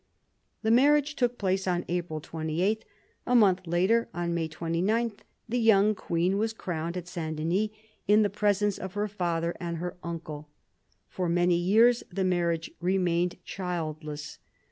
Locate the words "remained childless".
12.81-14.39